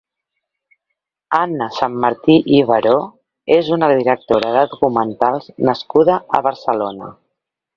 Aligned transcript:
Anna 1.39 1.67
Sanmartí 1.75 2.37
i 2.55 2.63
Baró 2.71 2.95
és 3.59 3.71
una 3.77 3.91
directora 3.93 4.55
de 4.59 4.67
documentals 4.75 5.47
nascuda 5.71 6.21
a 6.41 6.45
Barcelona. 6.49 7.13